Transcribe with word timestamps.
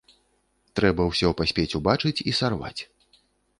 Трэба 0.79 1.05
ўсё 1.09 1.29
паспець 1.43 1.67
убачыць 1.81 2.23
і 2.33 2.37
сарваць. 2.41 2.77